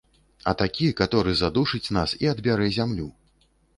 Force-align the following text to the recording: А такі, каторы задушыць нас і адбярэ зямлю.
А 0.51 0.53
такі, 0.61 0.87
каторы 1.01 1.35
задушыць 1.41 1.93
нас 1.99 2.17
і 2.25 2.33
адбярэ 2.33 2.67
зямлю. 2.79 3.07